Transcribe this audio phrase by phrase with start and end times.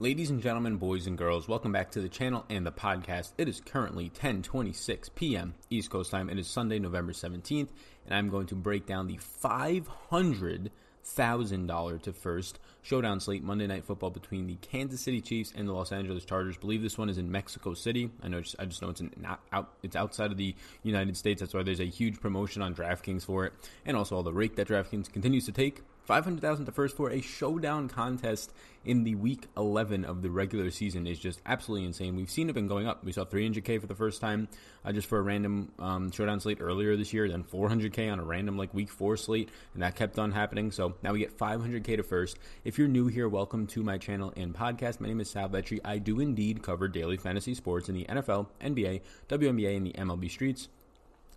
[0.00, 3.30] Ladies and gentlemen, boys and girls, welcome back to the channel and the podcast.
[3.38, 5.54] It is currently 10:26 p.m.
[5.70, 6.28] East Coast time.
[6.28, 7.68] It is Sunday, November 17th,
[8.04, 10.72] and I'm going to break down the 500
[11.04, 15.68] thousand dollar to first showdown slate Monday Night Football between the Kansas City Chiefs and
[15.68, 16.56] the Los Angeles Chargers.
[16.56, 18.10] believe this one is in Mexico City.
[18.20, 19.74] I know, I just know it's not out.
[19.84, 21.38] It's outside of the United States.
[21.38, 23.52] That's why there's a huge promotion on DraftKings for it,
[23.86, 27.20] and also all the rake that DraftKings continues to take 500,000 to first for a
[27.20, 28.52] showdown contest
[28.84, 32.14] in the week 11 of the regular season is just absolutely insane.
[32.16, 33.02] We've seen it been going up.
[33.02, 34.48] We saw 300k for the first time
[34.84, 38.24] uh, just for a random um, showdown slate earlier this year, then 400k on a
[38.24, 40.70] random like week 4 slate, and that kept on happening.
[40.70, 42.38] So now we get 500k to first.
[42.64, 45.00] If you're new here, welcome to my channel and podcast.
[45.00, 45.80] My name is Sal Vetri.
[45.84, 50.30] I do indeed cover daily fantasy sports in the NFL, NBA, WNBA, and the MLB
[50.30, 50.68] streets.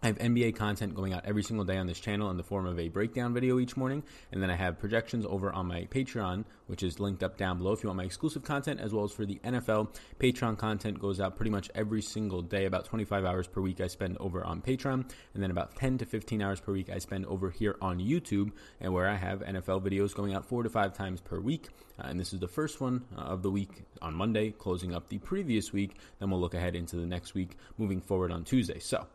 [0.02, 2.68] I have NBA content going out every single day on this channel in the form
[2.68, 4.04] of a breakdown video each morning.
[4.32, 7.72] And then I have projections over on my Patreon, which is linked up down below
[7.72, 9.96] if you want my exclusive content, as well as for the NFL.
[10.20, 12.66] Patreon content goes out pretty much every single day.
[12.66, 15.10] About 25 hours per week I spend over on Patreon.
[15.34, 18.52] And then about 10 to 15 hours per week I spend over here on YouTube,
[18.80, 21.70] and where I have NFL videos going out four to five times per week.
[22.00, 25.10] Uh, and this is the first one uh, of the week on Monday, closing up
[25.10, 25.96] the previous week.
[26.20, 28.78] Then we'll look ahead into the next week moving forward on Tuesday.
[28.78, 29.08] So,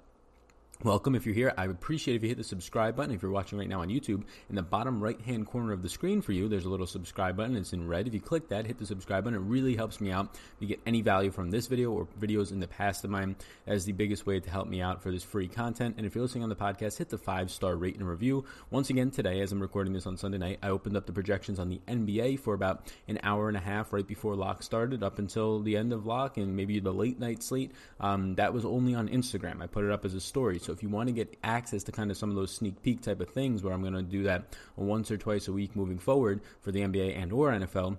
[0.85, 1.15] Welcome.
[1.15, 3.15] If you're here, I would appreciate if you hit the subscribe button.
[3.15, 5.89] If you're watching right now on YouTube, in the bottom right hand corner of the
[5.89, 7.55] screen for you, there's a little subscribe button.
[7.55, 8.09] It's in red.
[8.09, 9.39] If you click that, hit the subscribe button.
[9.39, 10.35] It really helps me out.
[10.35, 13.37] If you get any value from this video or videos in the past of mine,
[13.65, 15.95] that is the biggest way to help me out for this free content.
[15.99, 18.45] And if you're listening on the podcast, hit the five star rate and review.
[18.71, 21.61] Once again, today, as I'm recording this on Sunday night, I opened up the projections
[21.61, 25.21] on the NBA for about an hour and a half right before lock started up
[25.21, 27.71] until the end of lock and maybe the late night slate.
[28.01, 29.63] Um, that was only on Instagram.
[29.63, 30.59] I put it up as a story.
[30.59, 33.01] So if you want to get access to kind of some of those sneak peek
[33.03, 35.99] type of things where I'm going to do that once or twice a week moving
[35.99, 37.99] forward for the NBA and or NFL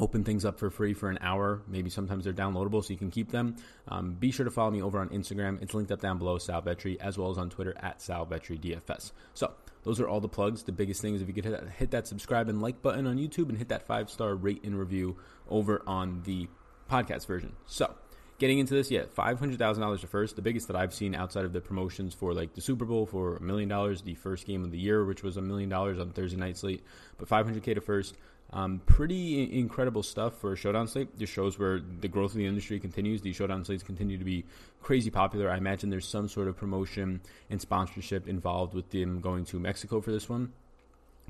[0.00, 1.62] open things up for free for an hour.
[1.66, 3.56] Maybe sometimes they're downloadable so you can keep them.
[3.88, 5.60] Um, be sure to follow me over on Instagram.
[5.62, 8.58] It's linked up down below, Sal Vetri, as well as on Twitter at Sal Vetri
[8.60, 9.12] DFS.
[9.34, 10.62] So those are all the plugs.
[10.62, 13.18] The biggest thing is if you could hit hit that subscribe and like button on
[13.18, 15.16] YouTube and hit that five star rate and review
[15.48, 16.48] over on the
[16.90, 17.54] podcast version.
[17.66, 17.94] So
[18.38, 21.14] getting into this, yeah, five hundred thousand dollars to first, the biggest that I've seen
[21.14, 24.46] outside of the promotions for like the Super Bowl for a million dollars, the first
[24.46, 26.82] game of the year, which was a million dollars on Thursday night slate,
[27.18, 28.14] but five hundred k to first.
[28.50, 31.18] Um, pretty incredible stuff for a showdown slate.
[31.18, 33.20] Just shows where the growth of the industry continues.
[33.20, 34.46] These showdown slates continue to be
[34.80, 35.50] crazy popular.
[35.50, 37.20] I imagine there's some sort of promotion
[37.50, 40.54] and sponsorship involved with them going to Mexico for this one.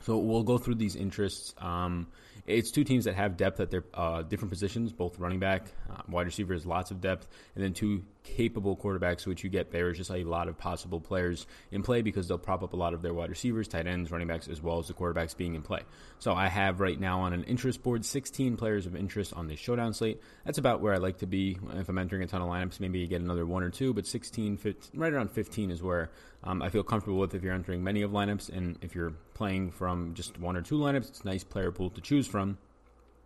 [0.02, 1.54] So we'll go through these interests.
[1.58, 2.06] Um,
[2.46, 6.02] it's two teams that have depth at their uh, different positions, both running back, uh,
[6.08, 8.04] wide receivers, lots of depth, and then two
[8.36, 12.02] capable quarterbacks, which you get there is just a lot of possible players in play
[12.02, 14.62] because they'll prop up a lot of their wide receivers, tight ends, running backs, as
[14.62, 15.80] well as the quarterbacks being in play.
[16.18, 19.58] So I have right now on an interest board 16 players of interest on this
[19.58, 20.20] showdown slate.
[20.44, 22.80] That's about where I like to be if I'm entering a ton of lineups.
[22.80, 26.10] Maybe get another one or two, but 16, 15, right around 15 is where
[26.44, 29.70] um, I feel comfortable with if you're entering many of lineups and if you're playing
[29.70, 32.58] from just one or two lineups, it's a nice player pool to choose from.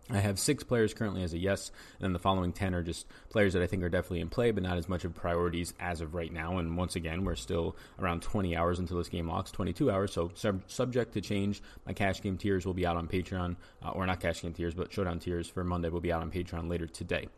[0.09, 3.07] I have six players currently as a yes, and then the following 10 are just
[3.29, 6.01] players that I think are definitely in play, but not as much of priorities as
[6.01, 6.57] of right now.
[6.57, 10.29] And once again, we're still around 20 hours until this game locks, 22 hours, so
[10.35, 11.61] sub- subject to change.
[11.87, 14.73] My cash game tiers will be out on Patreon, uh, or not cash game tiers,
[14.73, 17.29] but showdown tiers for Monday will be out on Patreon later today.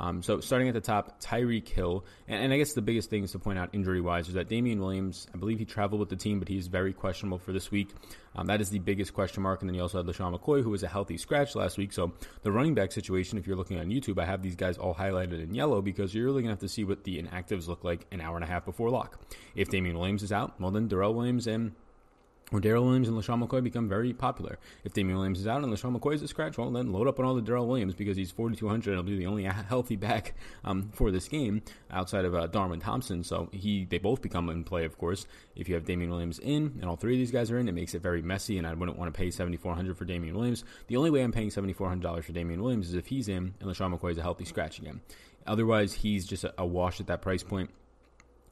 [0.00, 3.32] Um, so starting at the top, Tyreek Hill, and, and, I guess the biggest things
[3.32, 6.16] to point out injury wise is that Damien Williams, I believe he traveled with the
[6.16, 7.90] team, but he's very questionable for this week.
[8.34, 9.60] Um, that is the biggest question mark.
[9.60, 11.92] And then you also had LeSean McCoy, who was a healthy scratch last week.
[11.92, 12.12] So
[12.42, 15.42] the running back situation, if you're looking on YouTube, I have these guys all highlighted
[15.42, 18.06] in yellow because you're really going to have to see what the inactives look like
[18.10, 19.20] an hour and a half before lock.
[19.54, 21.72] If Damien Williams is out, well then Darrel Williams and
[22.52, 24.58] or Darrel Williams and LeSean McCoy become very popular.
[24.84, 27.18] If Damien Williams is out and LeSean McCoy is a scratch, well, then load up
[27.18, 30.34] on all the Darrel Williams because he's 4,200 and he'll be the only healthy back
[30.64, 33.22] um, for this game outside of uh, Darwin Thompson.
[33.22, 35.26] So he they both become in play, of course.
[35.54, 37.72] If you have Damien Williams in and all three of these guys are in, it
[37.72, 40.64] makes it very messy, and I wouldn't want to pay 7,400 for Damien Williams.
[40.88, 43.96] The only way I'm paying $7,400 for Damien Williams is if he's in and LeSean
[43.96, 45.00] McCoy is a healthy scratch again.
[45.46, 47.70] Otherwise, he's just a, a wash at that price point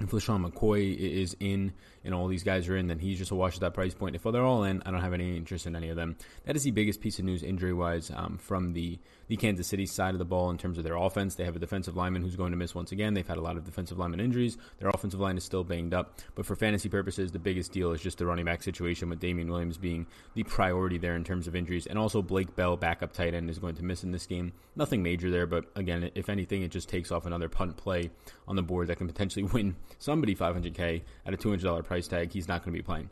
[0.00, 1.72] if LeSean McCoy is in
[2.04, 4.14] and all these guys are in, then he's just a wash at that price point.
[4.14, 6.16] If they're all in, I don't have any interest in any of them.
[6.44, 8.98] That is the biggest piece of news injury wise um, from the
[9.28, 11.34] the Kansas City side of the ball in terms of their offense.
[11.34, 13.14] They have a defensive lineman who's going to miss once again.
[13.14, 14.56] They've had a lot of defensive lineman injuries.
[14.78, 16.19] Their offensive line is still banged up.
[16.34, 19.50] But for fantasy purposes, the biggest deal is just the running back situation with Damien
[19.50, 21.86] Williams being the priority there in terms of injuries.
[21.86, 24.52] And also Blake Bell, backup tight end, is going to miss in this game.
[24.76, 28.10] Nothing major there, but again, if anything, it just takes off another punt play
[28.46, 32.32] on the board that can potentially win somebody 500K at a $200 price tag.
[32.32, 33.10] He's not going to be playing.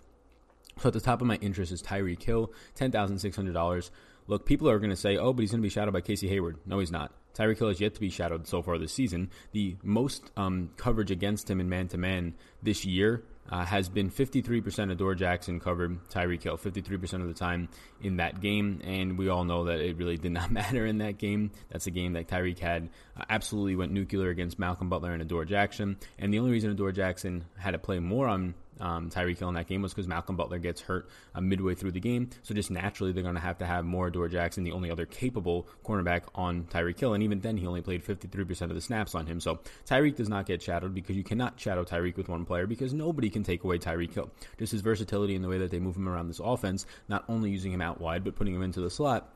[0.78, 3.90] So at the top of my interest is Tyreek Hill, $10,600.
[4.28, 6.28] Look, people are going to say, oh, but he's going to be shadowed by Casey
[6.28, 6.58] Hayward.
[6.66, 7.12] No, he's not.
[7.34, 9.30] Tyreek Hill has yet to be shadowed so far this season.
[9.52, 14.10] The most um, coverage against him in man to man this year uh, has been
[14.10, 17.68] 53% Adoree Jackson covered Tyreek Hill, 53% of the time
[18.00, 18.80] in that game.
[18.84, 21.50] And we all know that it really did not matter in that game.
[21.70, 25.46] That's a game that Tyreek had uh, absolutely went nuclear against Malcolm Butler and Adoree
[25.46, 25.98] Jackson.
[26.18, 29.54] And the only reason Adoree Jackson had to play more on um, Tyreek Hill in
[29.54, 32.30] that game was because Malcolm Butler gets hurt uh, midway through the game.
[32.42, 35.06] So just naturally, they're going to have to have more Adoree Jackson, the only other
[35.06, 37.14] capable cornerback on Tyreek Hill.
[37.14, 39.40] And even then, he only played 53% of the snaps on him.
[39.40, 42.92] So Tyreek does not get shadowed because you cannot shadow Tyreek with one player because
[42.92, 44.30] nobody can take away Tyreek Hill.
[44.58, 47.50] Just his versatility in the way that they move him around this offense, not only
[47.50, 49.35] using him out wide, but putting him into the slot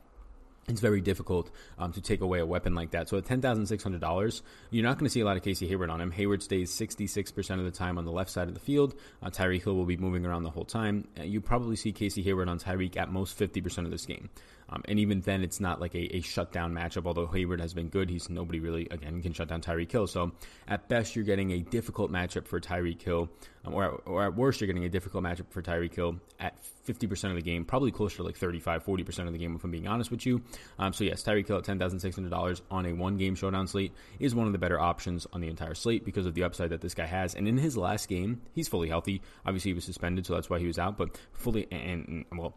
[0.67, 1.49] it's very difficult
[1.79, 3.09] um, to take away a weapon like that.
[3.09, 5.43] So at ten thousand six hundred dollars, you're not going to see a lot of
[5.43, 6.11] Casey Hayward on him.
[6.11, 8.93] Hayward stays sixty six percent of the time on the left side of the field.
[9.21, 11.07] Uh, Tyreek Hill will be moving around the whole time.
[11.19, 14.29] Uh, you probably see Casey Hayward on Tyreek at most fifty percent of this game.
[14.71, 17.05] Um, and even then, it's not like a, a shutdown matchup.
[17.05, 20.07] Although Hayward has been good, he's nobody really again can shut down Tyreek Hill.
[20.07, 20.31] So
[20.67, 23.29] at best, you're getting a difficult matchup for Tyreek Hill,
[23.65, 26.57] um, or, or at worst, you're getting a difficult matchup for Tyreek Hill at
[26.87, 29.71] 50% of the game, probably closer to like 35, 40% of the game, if I'm
[29.71, 30.41] being honest with you.
[30.79, 34.53] Um, so yes, Tyreek Hill at $10,600 on a one-game showdown slate is one of
[34.53, 37.35] the better options on the entire slate because of the upside that this guy has.
[37.35, 39.21] And in his last game, he's fully healthy.
[39.45, 40.97] Obviously, he was suspended, so that's why he was out.
[40.97, 42.55] But fully and, and well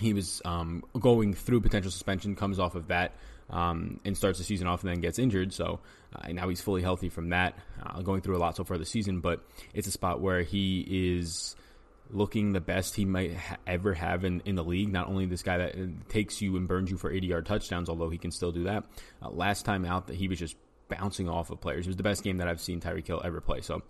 [0.00, 3.12] he was um, going through potential suspension, comes off of that,
[3.50, 5.52] um, and starts the season off and then gets injured.
[5.52, 5.80] So
[6.14, 8.90] uh, now he's fully healthy from that, uh, going through a lot so far this
[8.90, 9.20] season.
[9.20, 10.86] But it's a spot where he
[11.16, 11.56] is
[12.10, 14.92] looking the best he might ha- ever have in, in the league.
[14.92, 17.88] Not only this guy that uh, takes you and burns you for 80 yard touchdowns,
[17.88, 18.84] although he can still do that.
[19.22, 20.56] Uh, last time out, that he was just
[20.88, 21.86] bouncing off of players.
[21.86, 23.60] It was the best game that I've seen Tyreek Hill ever play.
[23.60, 23.82] So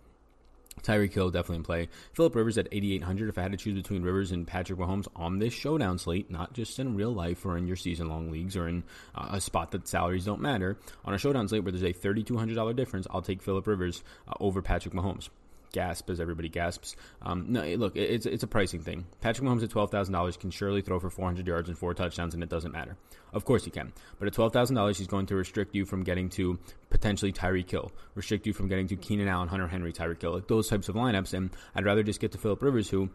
[0.83, 1.89] Tyreek Hill definitely in play.
[2.13, 3.29] Philip Rivers at 8,800.
[3.29, 6.53] If I had to choose between Rivers and Patrick Mahomes on this showdown slate, not
[6.53, 8.85] just in real life or in your season long leagues or in
[9.15, 12.77] uh, a spot that salaries don't matter, on a showdown slate where there's a $3,200
[12.77, 15.29] difference, I'll take Philip Rivers uh, over Patrick Mahomes
[15.73, 16.97] gasp as everybody gasps.
[17.23, 19.07] Um, no, look, it's it's a pricing thing.
[19.21, 21.95] Patrick Mahomes at twelve thousand dollars can surely throw for four hundred yards and four
[21.95, 22.97] touchdowns, and it doesn't matter.
[23.33, 26.03] Of course he can, but at twelve thousand dollars, he's going to restrict you from
[26.05, 26.59] getting to
[26.91, 30.49] potentially Tyreek Hill, restrict you from getting to Keenan Allen, Hunter Henry, Tyreek Hill, like
[30.49, 31.35] those types of lineups.
[31.35, 33.11] And I'd rather just get to Philip Rivers, who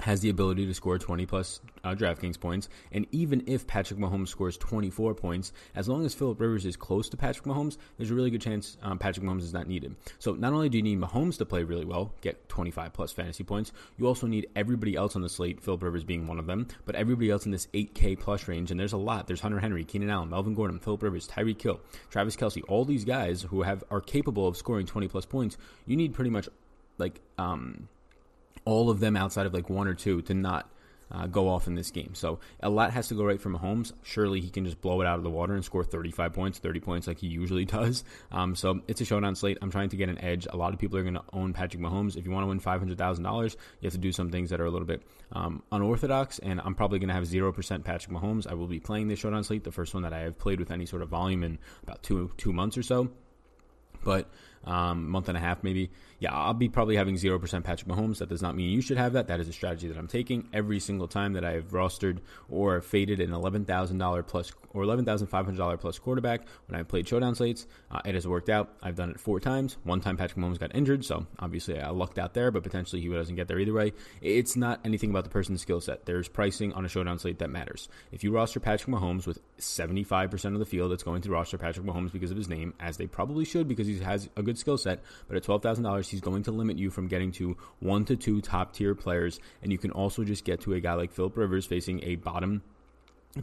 [0.00, 2.68] has the ability to score 20 plus uh, DraftKings points.
[2.92, 7.08] And even if Patrick Mahomes scores 24 points, as long as Philip Rivers is close
[7.10, 9.94] to Patrick Mahomes, there's a really good chance um, Patrick Mahomes is not needed.
[10.18, 13.44] So not only do you need Mahomes to play really well, get 25 plus fantasy
[13.44, 16.66] points, you also need everybody else on the slate, Philip Rivers being one of them,
[16.84, 18.70] but everybody else in this 8K plus range.
[18.70, 19.26] And there's a lot.
[19.26, 21.80] There's Hunter Henry, Keenan Allen, Melvin Gordon, Philip Rivers, Tyreek Hill,
[22.10, 25.56] Travis Kelce, all these guys who have are capable of scoring 20 plus points.
[25.86, 26.48] You need pretty much
[26.98, 27.88] like um,
[28.64, 30.70] all of them outside of like one or two to not
[31.10, 32.14] uh, go off in this game.
[32.14, 33.92] So a lot has to go right for Mahomes.
[34.02, 36.80] Surely he can just blow it out of the water and score 35 points, 30
[36.80, 38.04] points like he usually does.
[38.32, 39.58] Um, so it's a showdown slate.
[39.62, 40.46] I'm trying to get an edge.
[40.50, 42.16] A lot of people are going to own Patrick Mahomes.
[42.16, 44.70] If you want to win $500,000, you have to do some things that are a
[44.70, 45.02] little bit
[45.32, 46.38] um, unorthodox.
[46.38, 48.46] And I'm probably going to have 0% Patrick Mahomes.
[48.46, 50.70] I will be playing this showdown slate, the first one that I have played with
[50.70, 53.10] any sort of volume in about two two months or so.
[54.04, 54.28] But
[54.66, 55.90] um, month and a half maybe.
[56.20, 58.18] Yeah, I'll be probably having 0% Patrick Mahomes.
[58.18, 59.28] That does not mean you should have that.
[59.28, 62.80] That is a strategy that I'm taking every single time that I have rostered or
[62.80, 67.66] faded an $11,000 plus or $11,500 plus quarterback when I've played showdown slates.
[67.90, 68.74] Uh, it has worked out.
[68.82, 69.76] I've done it four times.
[69.84, 73.08] One time Patrick Mahomes got injured, so obviously I lucked out there, but potentially he
[73.08, 73.92] doesn't get there either way.
[74.20, 76.06] It's not anything about the person's skill set.
[76.06, 77.88] There's pricing on a showdown slate that matters.
[78.12, 81.86] If you roster Patrick Mahomes with 75% of the field, it's going to roster Patrick
[81.86, 84.60] Mahomes because of his name, as they probably should because he has a good good
[84.60, 88.16] skill set, but at $12,000, he's going to limit you from getting to one to
[88.16, 89.40] two top tier players.
[89.62, 92.62] And you can also just get to a guy like Philip Rivers facing a bottom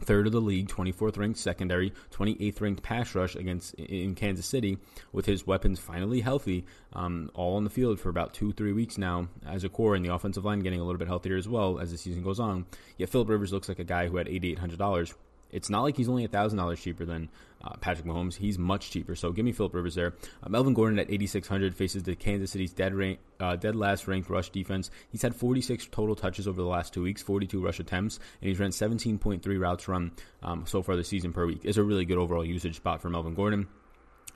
[0.00, 4.78] third of the league, 24th ranked secondary, 28th ranked pass rush against in Kansas City,
[5.12, 6.64] with his weapons finally healthy,
[6.94, 10.02] um, all on the field for about two, three weeks now as a core, and
[10.02, 12.64] the offensive line getting a little bit healthier as well as the season goes on.
[12.96, 15.12] Yet Philip Rivers looks like a guy who had $8,800
[15.52, 17.28] it's not like he's only thousand dollars cheaper than
[17.62, 18.36] uh, Patrick Mahomes.
[18.36, 19.14] He's much cheaper.
[19.14, 20.14] So give me Philip Rivers there.
[20.42, 24.28] Uh, Melvin Gordon at 8600 faces the Kansas City's dead rank, uh, dead last ranked
[24.28, 24.90] rush defense.
[25.10, 28.58] He's had 46 total touches over the last two weeks, 42 rush attempts, and he's
[28.58, 31.60] ran 17.3 routes run um, so far this season per week.
[31.64, 33.68] It's a really good overall usage spot for Melvin Gordon.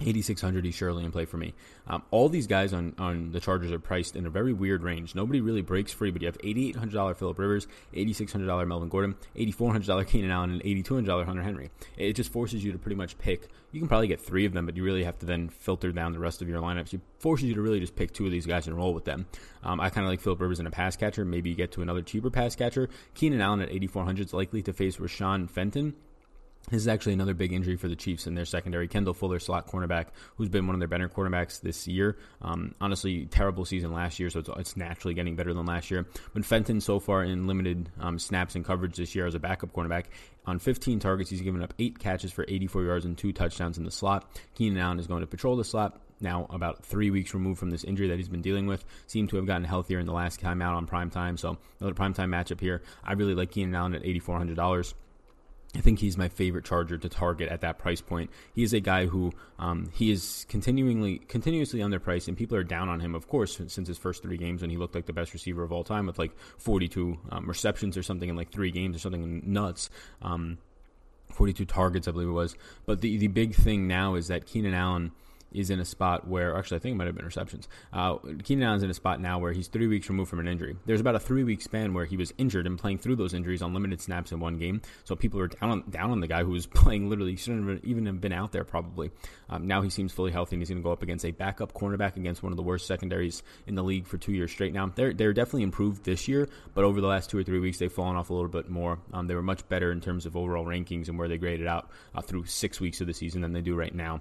[0.00, 1.54] 8600 he's surely in play for me.
[1.86, 5.14] Um, all these guys on, on the Chargers are priced in a very weird range.
[5.14, 10.30] Nobody really breaks free, but you have $8,800 Philip Rivers, $8,600 Melvin Gordon, $8,400 Keenan
[10.30, 11.70] Allen, and $8,200 Hunter Henry.
[11.96, 13.48] It just forces you to pretty much pick.
[13.72, 16.12] You can probably get three of them, but you really have to then filter down
[16.12, 16.94] the rest of your lineups.
[16.94, 19.26] It forces you to really just pick two of these guys and roll with them.
[19.62, 21.24] Um, I kind of like Philip Rivers in a pass catcher.
[21.24, 22.88] Maybe you get to another cheaper pass catcher.
[23.14, 25.94] Keenan Allen at 8,400 is likely to face Rashad Fenton.
[26.68, 28.88] This is actually another big injury for the Chiefs in their secondary.
[28.88, 32.16] Kendall Fuller, slot cornerback, who's been one of their better cornerbacks this year.
[32.42, 36.06] Um, honestly, terrible season last year, so it's, it's, naturally getting better than last year.
[36.34, 39.72] But Fenton, so far in limited um, snaps and coverage this year as a backup
[39.72, 40.06] cornerback,
[40.44, 43.84] on 15 targets, he's given up eight catches for 84 yards and two touchdowns in
[43.84, 44.28] the slot.
[44.56, 47.84] Keenan Allen is going to patrol the slot now about three weeks removed from this
[47.84, 48.84] injury that he's been dealing with.
[49.06, 51.36] Seemed to have gotten healthier in the last time out on prime time.
[51.36, 52.82] So another prime time matchup here.
[53.04, 54.94] I really like Keenan Allen at $8,400.
[55.76, 58.30] I think he's my favorite Charger to target at that price point.
[58.54, 62.88] He is a guy who um, he is continually continuously underpriced, and people are down
[62.88, 65.34] on him, of course, since his first three games when he looked like the best
[65.34, 68.96] receiver of all time with like 42 um, receptions or something in like three games
[68.96, 69.90] or something nuts.
[70.22, 70.58] Um,
[71.32, 72.56] 42 targets, I believe it was.
[72.86, 75.12] But the the big thing now is that Keenan Allen
[75.52, 77.68] is in a spot where actually I think it might have been receptions.
[77.92, 80.76] Uh, Keenan Allen's in a spot now where he's three weeks removed from an injury.
[80.86, 83.62] There's about a three week span where he was injured and playing through those injuries
[83.62, 84.82] on limited snaps in one game.
[85.04, 88.06] So people are down on, down on the guy who was playing literally shouldn't even
[88.06, 89.10] have been out there probably.
[89.48, 91.72] Um, now he seems fully healthy and he's going to go up against a backup
[91.72, 94.72] cornerback against one of the worst secondaries in the league for two years straight.
[94.72, 97.78] Now they're they're definitely improved this year, but over the last two or three weeks
[97.78, 98.98] they've fallen off a little bit more.
[99.12, 101.90] Um, they were much better in terms of overall rankings and where they graded out
[102.14, 104.20] uh, through six weeks of the season than they do right now.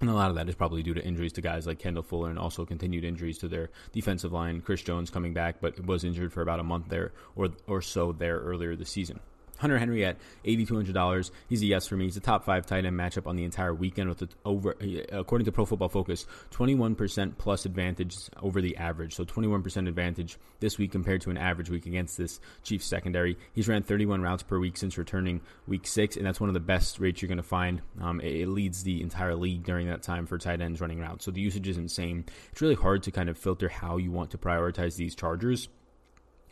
[0.00, 2.30] And a lot of that is probably due to injuries to guys like Kendall Fuller
[2.30, 4.62] and also continued injuries to their defensive line.
[4.62, 8.12] Chris Jones coming back, but was injured for about a month there or or so
[8.12, 9.20] there earlier this season.
[9.60, 11.30] Hunter Henry at $8,200.
[11.48, 12.06] He's a yes for me.
[12.06, 14.74] He's a top five tight end matchup on the entire weekend with over,
[15.12, 19.14] according to Pro Football Focus, 21% plus advantage over the average.
[19.14, 23.36] So 21% advantage this week compared to an average week against this Chiefs secondary.
[23.52, 26.60] He's ran 31 routes per week since returning week six, and that's one of the
[26.60, 27.82] best rates you're going to find.
[28.00, 31.24] Um, it, it leads the entire league during that time for tight ends running routes.
[31.24, 32.24] So the usage is insane.
[32.52, 35.68] It's really hard to kind of filter how you want to prioritize these Chargers.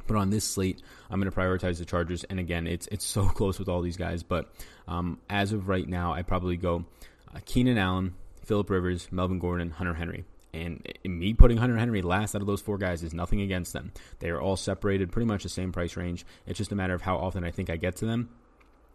[0.09, 2.25] But on this slate, I'm going to prioritize the Chargers.
[2.25, 4.25] And again, it's it's so close with all these guys.
[4.25, 4.53] But
[4.88, 6.85] um, as of right now, I probably go
[7.33, 10.25] uh, Keenan Allen, Philip Rivers, Melvin Gordon, Hunter Henry.
[10.55, 13.93] And me putting Hunter Henry last out of those four guys is nothing against them.
[14.19, 16.25] They are all separated, pretty much the same price range.
[16.47, 18.31] It's just a matter of how often I think I get to them.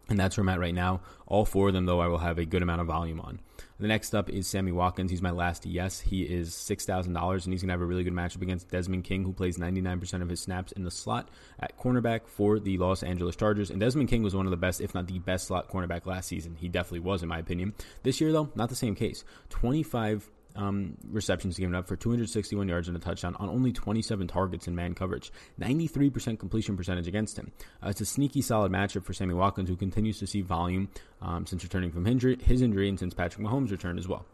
[0.10, 1.02] And that's where I'm at right now.
[1.28, 3.40] All four of them, though, I will have a good amount of volume on.
[3.80, 5.10] The next up is Sammy Watkins.
[5.12, 6.00] He's my last yes.
[6.00, 9.24] He is $6,000, and he's going to have a really good matchup against Desmond King,
[9.24, 11.30] who plays 99% of his snaps in the slot
[11.60, 13.70] at cornerback for the Los Angeles Chargers.
[13.70, 16.28] And Desmond King was one of the best, if not the best slot cornerback last
[16.28, 16.56] season.
[16.56, 17.74] He definitely was, in my opinion.
[18.04, 19.24] This year, though, not the same case.
[19.50, 24.68] 25 um, receptions given up for 261 yards and a touchdown on only 27 targets
[24.68, 25.32] in man coverage.
[25.60, 27.52] 93% completion percentage against him.
[27.84, 30.90] Uh, it's a sneaky solid matchup for Sammy Watkins, who continues to see volume
[31.22, 34.26] um, since returning from injury, his injury and since Patrick Mahomes returned as well.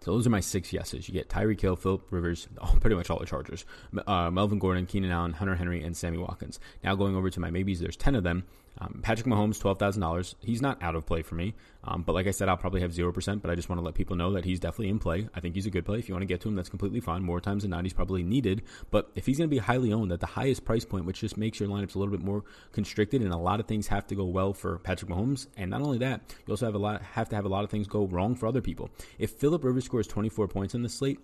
[0.00, 1.08] So those are my six yeses.
[1.08, 3.64] You get Tyreek Hill, Philip Rivers, oh, pretty much all the Chargers,
[4.06, 6.58] uh, Melvin Gordon, Keenan Allen, Hunter Henry, and Sammy Watkins.
[6.82, 8.44] Now going over to my maybes, there's 10 of them.
[8.78, 10.34] Um, Patrick Mahomes, twelve thousand dollars.
[10.40, 12.92] He's not out of play for me, um, but like I said, I'll probably have
[12.92, 13.42] zero percent.
[13.42, 15.28] But I just want to let people know that he's definitely in play.
[15.34, 15.98] I think he's a good play.
[15.98, 17.22] If you want to get to him, that's completely fine.
[17.22, 18.62] More times than not, he's probably needed.
[18.90, 21.36] But if he's going to be highly owned at the highest price point, which just
[21.36, 24.14] makes your lineups a little bit more constricted, and a lot of things have to
[24.14, 27.28] go well for Patrick Mahomes, and not only that, you also have a lot have
[27.28, 28.90] to have a lot of things go wrong for other people.
[29.18, 31.20] If Philip Rivers scores twenty four points in the slate,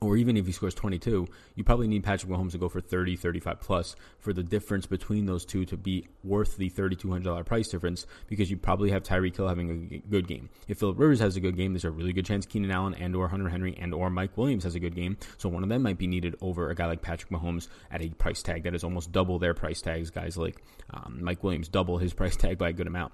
[0.00, 3.16] or even if he scores 22, you probably need Patrick Mahomes to go for 30,
[3.16, 8.06] 35 plus for the difference between those two to be worth the $3,200 price difference
[8.28, 10.50] because you probably have Tyreek Hill having a good game.
[10.68, 13.16] If Philip Rivers has a good game, there's a really good chance Keenan Allen and
[13.16, 15.16] or Hunter Henry and or Mike Williams has a good game.
[15.38, 18.10] So one of them might be needed over a guy like Patrick Mahomes at a
[18.10, 20.10] price tag that is almost double their price tags.
[20.10, 20.62] Guys like
[20.92, 23.12] um, Mike Williams double his price tag by a good amount.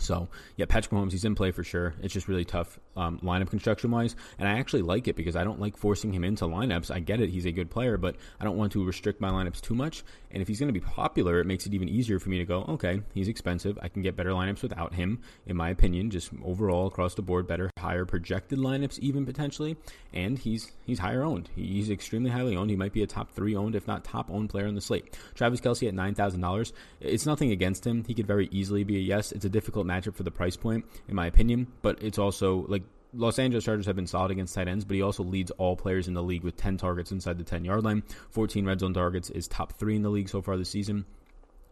[0.00, 1.94] So yeah, Patrick Mahomes, he's in play for sure.
[2.02, 5.44] It's just really tough um, lineup construction wise, and I actually like it because I
[5.44, 6.90] don't like forcing him into lineups.
[6.90, 9.60] I get it; he's a good player, but I don't want to restrict my lineups
[9.60, 10.02] too much.
[10.30, 12.44] And if he's going to be popular, it makes it even easier for me to
[12.44, 13.78] go, okay, he's expensive.
[13.82, 16.10] I can get better lineups without him, in my opinion.
[16.10, 19.76] Just overall across the board, better, higher projected lineups, even potentially.
[20.12, 21.50] And he's he's higher owned.
[21.54, 22.70] He's extremely highly owned.
[22.70, 25.16] He might be a top three owned, if not top owned player on the slate.
[25.34, 26.72] Travis Kelce at nine thousand dollars.
[27.00, 28.04] It's nothing against him.
[28.04, 29.32] He could very easily be a yes.
[29.32, 31.66] It's a difficult matchup for the price point, in my opinion.
[31.82, 35.02] But it's also like Los Angeles Chargers have been solid against tight ends, but he
[35.02, 38.02] also leads all players in the league with 10 targets inside the 10 yard line.
[38.30, 41.04] 14 red zone targets is top three in the league so far this season.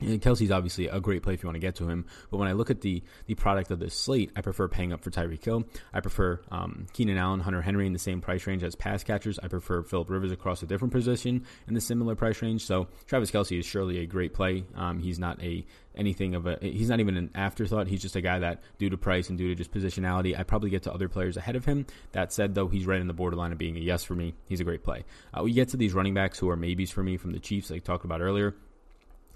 [0.01, 2.49] And Kelce's obviously a great play if you want to get to him, but when
[2.49, 5.45] I look at the the product of this slate, I prefer paying up for Tyreek
[5.45, 5.65] Hill.
[5.93, 9.39] I prefer um, Keenan Allen, Hunter Henry in the same price range as pass catchers.
[9.43, 12.65] I prefer Philip Rivers across a different position in the similar price range.
[12.65, 14.65] So Travis Kelce is surely a great play.
[14.75, 15.65] Um, he's not a
[15.97, 17.89] anything of a he's not even an afterthought.
[17.89, 20.71] He's just a guy that due to price and due to just positionality, I probably
[20.71, 21.87] get to other players ahead of him.
[22.13, 24.35] That said, though, he's right in the borderline of being a yes for me.
[24.47, 25.05] He's a great play.
[25.37, 27.71] Uh, we get to these running backs who are maybes for me from the Chiefs,
[27.71, 28.55] like talked about earlier.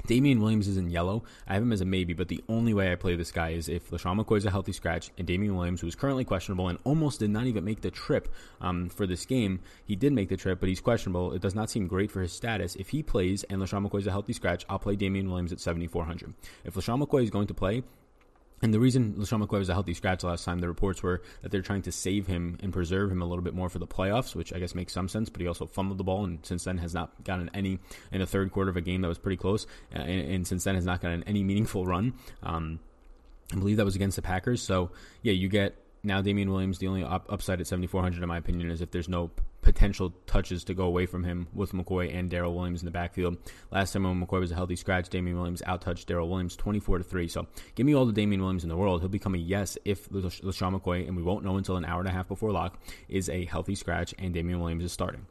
[0.07, 1.23] Damien Williams is in yellow.
[1.47, 3.69] I have him as a maybe, but the only way I play this guy is
[3.69, 6.79] if LeSean McCoy is a healthy scratch and Damien Williams, who is currently questionable and
[6.85, 8.29] almost did not even make the trip
[8.61, 11.33] um, for this game, he did make the trip, but he's questionable.
[11.33, 12.77] It does not seem great for his status.
[12.77, 15.61] If he plays and LeSean McCoy is a healthy scratch, I'll play Damien Williams at
[15.61, 16.35] 7,400.
[16.65, 17.83] If LeSean McCoy is going to play,
[18.62, 21.50] and the reason LeSean McCoy was a healthy scratch last time, the reports were that
[21.50, 24.37] they're trying to save him and preserve him a little bit more for the playoffs,
[24.37, 25.28] which I guess makes some sense.
[25.28, 27.81] But he also fumbled the ball, and since then has not gotten any
[28.12, 30.62] in the third quarter of a game that was pretty close, uh, and, and, since
[30.64, 32.14] then has not gotten any meaningful run.
[32.42, 32.78] Um,
[33.52, 34.62] I believe that was against the Packers.
[34.62, 34.90] So
[35.23, 36.78] yeah, you get now Damien Williams.
[36.78, 39.31] The only up- upside at 7,400, in my opinion, is if there's no
[39.62, 43.38] potential touches to go away from him with McCoy and Darrel Williams in the backfield.
[43.71, 47.04] Last time when McCoy was a healthy scratch, Damien Williams outtouched Darrel Williams 24 to
[47.04, 47.28] 3.
[47.28, 49.00] So give me all the Damien Williams in the world.
[49.00, 52.09] He'll become a yes if LeSean McCoy, and we won't know until an hour and
[52.09, 52.78] a half before lock,
[53.09, 55.26] is a healthy scratch and Damien Williams is starting.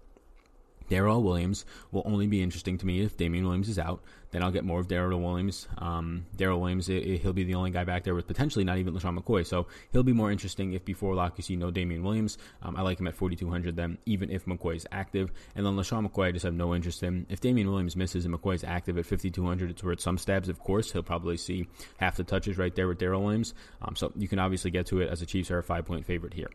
[0.92, 4.04] Darrel Williams will only be interesting to me if Damien Williams is out.
[4.32, 5.70] Then I'll get more of Darrel Williams.
[5.78, 8.78] Um, Darrel Williams, it, it, he'll be the only guy back there with potentially not
[8.78, 9.48] even LeSean McCoy.
[9.48, 12.38] So he'll be more interesting if before lock you see no Damien Williams.
[12.62, 15.32] Um, I like him at 4,200 then, even if McCoy is active.
[15.56, 17.26] And then LeSean McCoy, I just have no interest in.
[17.30, 20.60] If Damien Williams misses and McCoy is active at 5,200, it's worth some stabs, of
[20.60, 20.92] course.
[20.92, 21.70] He'll probably see
[22.00, 23.54] half the touches right there with Darrel Williams.
[23.82, 26.06] Um, so you can obviously get to it as the Chiefs are a five point
[26.06, 26.50] favorite here.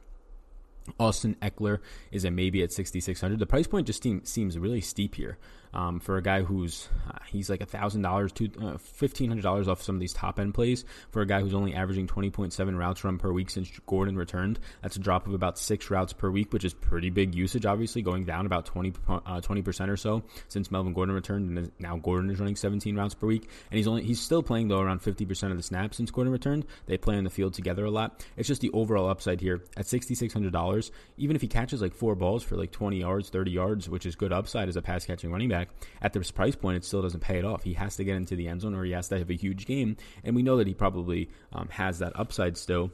[0.99, 3.39] Austin Ekeler is a maybe at 6,600.
[3.39, 5.39] The price point just seem, seems really steep here
[5.75, 9.43] um, for a guy who's uh, he's like a thousand dollars to uh, fifteen hundred
[9.43, 12.79] dollars off some of these top end plays for a guy who's only averaging 20.7
[12.79, 14.59] routes run per week since Gordon returned.
[14.83, 17.67] That's a drop of about six routes per week, which is pretty big usage.
[17.67, 21.97] Obviously, going down about 20 uh, percent or so since Melvin Gordon returned, and now
[21.97, 25.01] Gordon is running 17 routes per week, and he's only he's still playing though around
[25.01, 26.67] 50 percent of the snaps since Gordon returned.
[26.87, 28.25] They play on the field together a lot.
[28.37, 30.91] It's just the overall upside here at 6,600 dollars.
[31.17, 34.15] Even if he catches like four balls for like 20 yards, 30 yards, which is
[34.15, 35.56] good upside as a pass catching running back
[36.03, 37.65] at this price point, it still doesn't pay it off.
[37.65, 39.67] He has to get into the end zone or he has to have a huge
[39.67, 39.97] game.
[40.25, 42.91] And we know that he probably um, has that upside still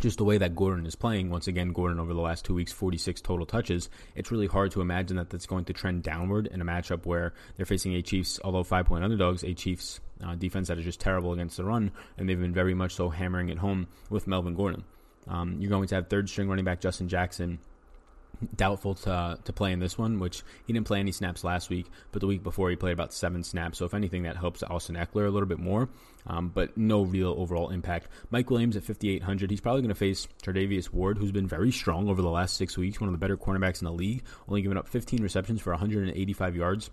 [0.00, 2.72] just the way that Gordon is playing, once again, Gordon over the last two weeks,
[2.72, 6.60] 46 total touches, it's really hard to imagine that that's going to trend downward in
[6.60, 10.68] a matchup where they're facing a Chiefs, although five point underdogs, a Chiefs uh, defense
[10.68, 13.58] that is just terrible against the run, and they've been very much so hammering it
[13.58, 14.84] home with Melvin Gordon.
[15.26, 17.58] Um, you're going to have third string running back Justin Jackson
[18.54, 21.86] doubtful to to play in this one, which he didn't play any snaps last week,
[22.12, 23.78] but the week before he played about seven snaps.
[23.78, 25.88] So if anything, that helps Austin Ekeler a little bit more,
[26.26, 28.08] um, but no real overall impact.
[28.30, 32.08] Mike Williams at 5,800, he's probably going to face Charvarius Ward, who's been very strong
[32.08, 34.78] over the last six weeks, one of the better cornerbacks in the league, only giving
[34.78, 36.90] up 15 receptions for 185 yards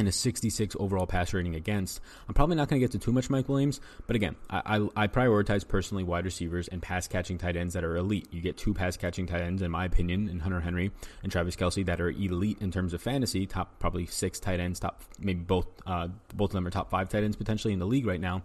[0.00, 2.00] and a 66 overall pass rating against.
[2.26, 5.04] I'm probably not going to get to too much Mike Williams, but again, I, I,
[5.04, 8.26] I, prioritize personally wide receivers and pass catching tight ends that are elite.
[8.32, 10.90] You get two pass catching tight ends, in my opinion, in Hunter Henry
[11.22, 13.44] and Travis Kelce, that are elite in terms of fantasy.
[13.44, 17.10] Top probably six tight ends, top maybe both uh, both of them are top five
[17.10, 18.42] tight ends potentially in the league right now.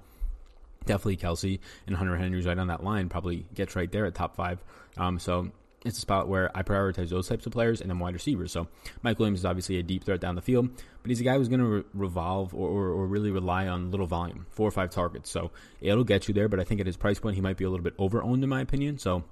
[0.86, 3.08] Definitely Kelce and Hunter Henry's right on that line.
[3.08, 4.62] Probably gets right there at top five.
[4.98, 5.52] Um, so
[5.86, 8.52] it's a spot where I prioritize those types of players and then wide receivers.
[8.52, 8.67] So
[9.04, 10.69] Mike Williams is obviously a deep threat down the field,
[11.02, 13.91] but he's a guy who's going to re- revolve or, or, or, really rely on
[13.91, 15.30] little volume, four or five targets.
[15.30, 17.65] So it'll get you there, but I think at his price point, he might be
[17.65, 18.98] a little bit over owned in my opinion.
[18.98, 19.24] So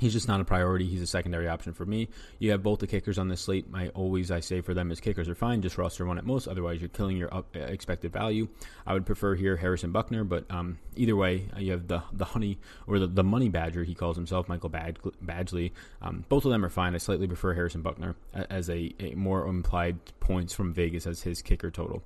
[0.00, 0.86] He's just not a priority.
[0.86, 2.08] He's a secondary option for me.
[2.38, 3.70] You have both the kickers on this slate.
[3.70, 5.60] My always I say for them is kickers are fine.
[5.60, 6.48] Just roster one at most.
[6.48, 8.48] Otherwise, you're killing your up, uh, expected value.
[8.86, 12.58] I would prefer here Harrison Butker, but um, either way, you have the the honey
[12.86, 13.84] or the, the money badger.
[13.84, 15.72] He calls himself Michael Bad- Badgley.
[16.00, 16.94] Um, both of them are fine.
[16.94, 21.42] I slightly prefer Harrison Butker as a, a more implied points from Vegas as his
[21.42, 22.02] kicker total.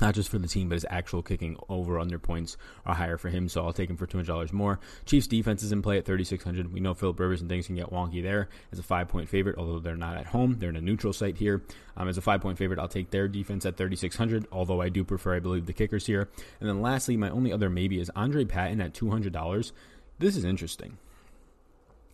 [0.00, 2.56] Not just for the team, but his actual kicking over under points
[2.86, 3.48] are higher for him.
[3.48, 4.78] So I'll take him for two hundred dollars more.
[5.06, 6.72] Chiefs defense is in play at thirty six hundred.
[6.72, 9.56] We know Philip Rivers and things can get wonky there as a five point favorite,
[9.58, 10.56] although they're not at home.
[10.58, 11.62] They're in a neutral site here.
[11.96, 14.46] Um, as a five point favorite, I'll take their defense at thirty six hundred.
[14.52, 16.28] Although I do prefer, I believe, the kickers here.
[16.60, 19.72] And then lastly, my only other maybe is Andre Patton at two hundred dollars.
[20.18, 20.98] This is interesting.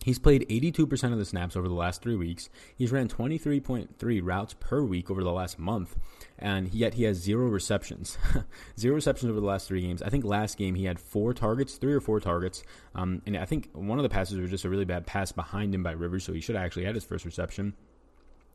[0.05, 2.47] He's played 82% of the snaps over the last three weeks.
[2.75, 5.95] He's ran 23.3 routes per week over the last month,
[6.37, 8.15] and yet he has zero receptions.
[8.79, 10.03] zero receptions over the last three games.
[10.03, 12.61] I think last game he had four targets, three or four targets,
[12.93, 15.73] um, and I think one of the passes was just a really bad pass behind
[15.73, 17.73] him by Rivers, so he should have actually had his first reception.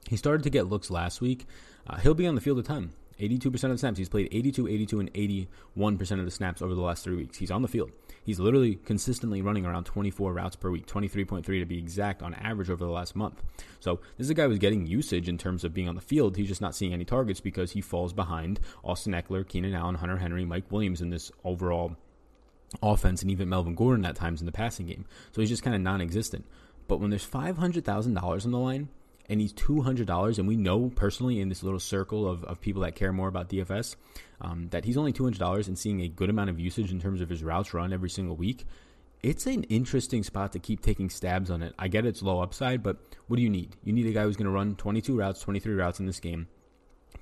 [0.08, 1.46] He started to get looks last week.
[1.84, 2.92] Uh, he'll be on the field a ton.
[3.18, 3.98] 82% of the snaps.
[3.98, 5.48] He's played 82, 82, and 81%
[6.20, 7.38] of the snaps over the last three weeks.
[7.38, 7.90] He's on the field.
[8.22, 12.70] He's literally consistently running around 24 routes per week, 23.3 to be exact on average
[12.70, 13.42] over the last month.
[13.80, 16.37] So this is a guy who's getting usage in terms of being on the field.
[16.37, 20.18] He's just not seeing any targets because he falls behind Austin Ekeler, Keenan Allen, Hunter
[20.18, 21.96] Henry, Mike Williams in this overall
[22.83, 25.06] offense, and even Melvin Gordon at times in the passing game.
[25.33, 26.44] So he's just kind of non existent.
[26.88, 28.88] But when there's $500,000 on the line,
[29.30, 32.96] and he's $200 and we know personally in this little circle of, of people that
[32.96, 33.96] care more about dfs
[34.40, 37.28] um, that he's only $200 and seeing a good amount of usage in terms of
[37.28, 38.66] his routes run every single week
[39.22, 41.74] it's an interesting spot to keep taking stabs on it.
[41.78, 42.96] I get it's low upside but
[43.28, 43.76] what do you need?
[43.84, 46.48] You need a guy who's going to run 22 routes 23 routes in this game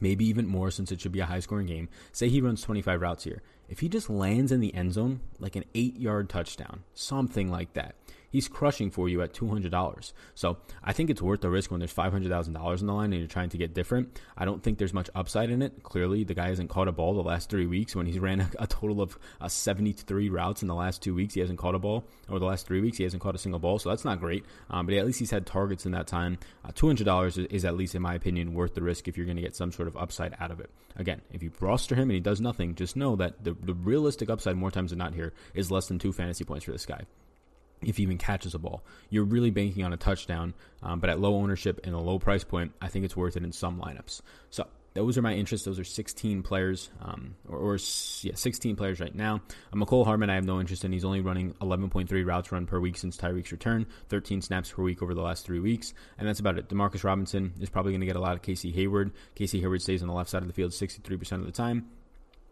[0.01, 1.89] maybe even more since it should be a high scoring game.
[2.13, 3.43] Say he runs 25 routes here.
[3.69, 7.75] If he just lands in the end zone like an eight yard touchdown something like
[7.75, 7.97] that
[8.31, 10.13] he's crushing for you at $200.
[10.35, 12.47] So I think it's worth the risk when there's $500,000
[12.81, 14.21] in the line and you're trying to get different.
[14.37, 15.83] I don't think there's much upside in it.
[15.83, 18.67] Clearly, the guy hasn't caught a ball the last three weeks when he's ran a,
[18.67, 21.35] total of uh, 73 routes in the last two weeks.
[21.35, 22.05] He hasn't caught a ball.
[22.29, 23.79] Over the last three weeks, he hasn't caught a single ball.
[23.79, 24.45] So that's not great.
[24.71, 26.39] Um, but at least he's had targets in that time.
[26.65, 29.37] Uh, $200 is, is, at least, in my opinion, worth the risk if you're going
[29.37, 30.71] to get some sort of upside out of it.
[30.97, 34.29] Again, if you roster him and he does nothing, just know that the, the realistic
[34.29, 37.05] upside, more times than not, here is less than two fantasy points for this guy
[37.83, 38.83] if he even catches a ball.
[39.11, 42.45] You're really banking on a touchdown, um, but at low ownership and a low price
[42.45, 44.21] point, I think it's worth it in some lineups.
[44.51, 45.65] So those are my interests.
[45.65, 47.79] Those are 16 players, um, or, or,
[48.23, 49.43] yeah, 16 players right now.
[49.73, 50.93] Uh, Mecole Hardman, I have no interest in.
[50.93, 55.03] He's only running 11.3 routes run per week since Tyreek's return, 13 snaps per week
[55.03, 56.69] over the last three weeks, and that's about it.
[56.69, 59.13] Demarcus Robinson is probably going to get a lot of Casey Hayward.
[59.35, 61.87] Casey Hayward stays on the left side of the field 63% of the time.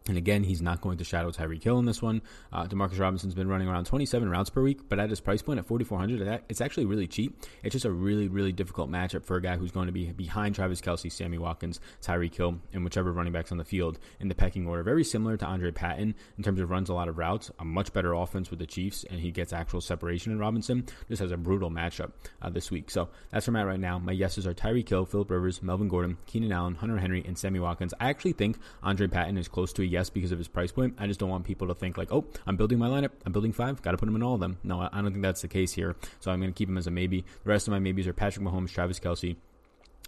[0.09, 2.23] And again, he's not going to shadow Tyreek Hill in this one.
[2.53, 5.59] Uh, Demarcus Robinson's been running around 27 routes per week, but at his price point
[5.59, 7.43] at 4,400, it's actually really cheap.
[7.65, 10.55] It's just a really, really difficult matchup for a guy who's going to be behind
[10.55, 14.35] Travis Kelce, Sammy Watkins, Tyreek Hill, and whichever running backs on the field in the
[14.35, 14.83] pecking order.
[14.83, 17.51] Very similar to Andre Patton in terms of runs a lot of routes.
[17.59, 20.87] A much better offense with the Chiefs, and he gets actual separation in Robinson.
[21.09, 22.91] Just has a brutal matchup uh, this week.
[22.91, 23.99] So that's where I'm at right now.
[23.99, 27.59] My yeses are Tyreek Hill, Philip Rivers, Melvin Gordon, Keenan Allen, Hunter Henry, and Sammy
[27.59, 27.93] Watkins.
[27.99, 30.95] I actually think Andre Patton is close to a yes because of his price point.
[30.99, 33.13] I just don't want people to think like, oh, I'm building my lineup.
[33.25, 33.81] I'm building five.
[33.81, 34.59] Got to put him in all of them.
[34.63, 35.97] No, I don't think that's the case here.
[36.21, 37.25] So I'm going to keep him as a maybe.
[37.45, 39.37] The rest of my maybes are Patrick Mahomes, Travis Kelce,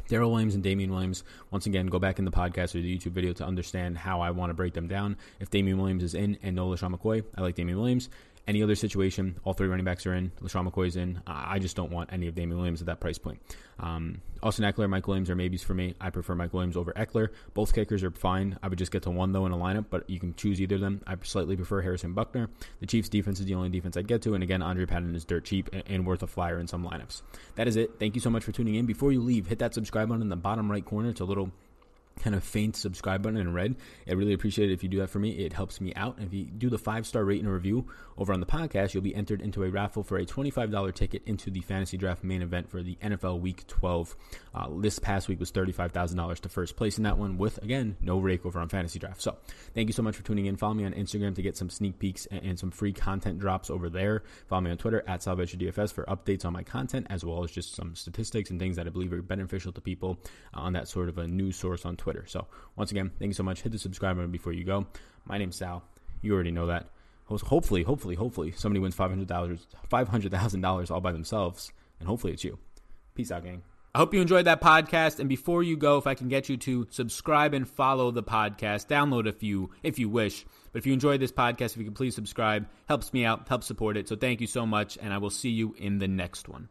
[0.08, 1.24] Darrel Williams and Damien Williams.
[1.50, 4.30] Once again, go back in the podcast or the YouTube video to understand how I
[4.30, 5.16] want to break them down.
[5.40, 8.10] If Damien Williams is in and no LeSean McCoy, I like Damien Williams.
[8.48, 10.32] Any other situation, all three running backs are in.
[10.40, 11.20] LeSean McCoy's in.
[11.26, 13.40] I just don't want any of Damien Williams at that price point.
[13.78, 15.94] Um, Austin Ekeler, Mike Williams are maybes for me.
[16.00, 17.28] I prefer Mike Williams over Ekeler.
[17.52, 18.58] Both kickers are fine.
[18.62, 20.76] I would just get to one though in a lineup, but you can choose either
[20.76, 21.02] of them.
[21.06, 22.48] I slightly prefer Harrison Butker.
[22.80, 25.26] The Chiefs' defense is the only defense I'd get to, and again, Andre Patton is
[25.26, 27.20] dirt cheap and, and worth a flyer in some lineups.
[27.56, 27.98] That is it.
[28.00, 28.86] Thank you so much for tuning in.
[28.86, 31.10] Before you leave, hit that subscribe button in the bottom right corner.
[31.10, 31.52] It's a little
[32.18, 33.76] kind of faint subscribe button in red.
[34.08, 35.30] I really appreciate it if you do that for me.
[35.30, 36.18] It helps me out.
[36.20, 39.14] If you do the five star rate and review over on the podcast, you'll be
[39.14, 42.82] entered into a raffle for a $25 ticket into the fantasy draft main event for
[42.82, 44.16] the NFL Week 12.
[44.54, 48.18] Uh, this past week was $35,000 to first place in that one with, again, no
[48.18, 49.22] rake over on fantasy draft.
[49.22, 49.36] So
[49.74, 50.56] thank you so much for tuning in.
[50.56, 53.70] Follow me on Instagram to get some sneak peeks and, and some free content drops
[53.70, 54.24] over there.
[54.48, 57.74] Follow me on Twitter at DFS for updates on my content as well as just
[57.74, 60.18] some statistics and things that I believe are beneficial to people
[60.54, 62.07] on that sort of a news source on Twitter.
[62.08, 62.24] Twitter.
[62.26, 63.60] So once again, thank you so much.
[63.60, 64.86] Hit the subscribe button before you go.
[65.26, 65.82] My name's Sal.
[66.22, 66.86] You already know that.
[67.26, 71.70] Hopefully, hopefully, hopefully, somebody wins five hundred dollars, five hundred thousand dollars all by themselves,
[72.00, 72.58] and hopefully it's you.
[73.14, 73.60] Peace out, gang.
[73.94, 75.20] I hope you enjoyed that podcast.
[75.20, 78.86] And before you go, if I can get you to subscribe and follow the podcast,
[78.86, 80.46] download a few if you wish.
[80.72, 83.66] But if you enjoyed this podcast, if you can please subscribe, helps me out, helps
[83.66, 84.08] support it.
[84.08, 86.70] So thank you so much, and I will see you in the next one.